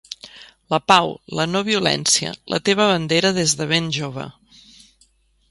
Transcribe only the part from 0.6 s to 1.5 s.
La pau, la